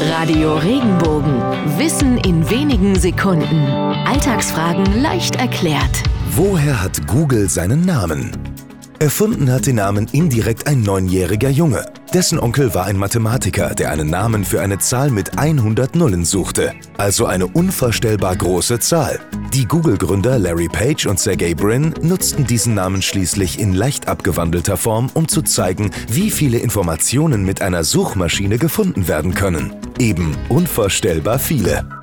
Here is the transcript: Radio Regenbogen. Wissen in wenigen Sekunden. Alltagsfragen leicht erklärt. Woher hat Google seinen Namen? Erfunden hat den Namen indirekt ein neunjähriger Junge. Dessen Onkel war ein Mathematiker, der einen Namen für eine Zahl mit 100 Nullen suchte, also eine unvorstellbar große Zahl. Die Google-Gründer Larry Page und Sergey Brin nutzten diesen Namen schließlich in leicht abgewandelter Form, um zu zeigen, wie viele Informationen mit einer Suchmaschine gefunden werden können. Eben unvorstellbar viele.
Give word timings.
Radio 0.00 0.56
Regenbogen. 0.56 1.42
Wissen 1.76 2.18
in 2.18 2.48
wenigen 2.48 2.96
Sekunden. 2.98 3.66
Alltagsfragen 4.06 5.02
leicht 5.02 5.36
erklärt. 5.36 6.02
Woher 6.30 6.80
hat 6.80 7.06
Google 7.08 7.48
seinen 7.48 7.84
Namen? 7.84 8.30
Erfunden 9.00 9.50
hat 9.50 9.66
den 9.66 9.76
Namen 9.76 10.06
indirekt 10.12 10.68
ein 10.68 10.82
neunjähriger 10.82 11.48
Junge. 11.50 11.84
Dessen 12.14 12.40
Onkel 12.40 12.72
war 12.72 12.86
ein 12.86 12.96
Mathematiker, 12.96 13.74
der 13.74 13.90
einen 13.90 14.08
Namen 14.08 14.46
für 14.46 14.62
eine 14.62 14.78
Zahl 14.78 15.10
mit 15.10 15.38
100 15.38 15.94
Nullen 15.94 16.24
suchte, 16.24 16.72
also 16.96 17.26
eine 17.26 17.46
unvorstellbar 17.46 18.34
große 18.34 18.78
Zahl. 18.78 19.20
Die 19.52 19.66
Google-Gründer 19.66 20.38
Larry 20.38 20.68
Page 20.68 21.06
und 21.06 21.20
Sergey 21.20 21.54
Brin 21.54 21.92
nutzten 22.00 22.46
diesen 22.46 22.74
Namen 22.74 23.02
schließlich 23.02 23.58
in 23.58 23.74
leicht 23.74 24.08
abgewandelter 24.08 24.78
Form, 24.78 25.10
um 25.12 25.28
zu 25.28 25.42
zeigen, 25.42 25.90
wie 26.08 26.30
viele 26.30 26.58
Informationen 26.58 27.44
mit 27.44 27.60
einer 27.60 27.84
Suchmaschine 27.84 28.56
gefunden 28.56 29.06
werden 29.06 29.34
können. 29.34 29.74
Eben 29.98 30.34
unvorstellbar 30.48 31.38
viele. 31.38 31.97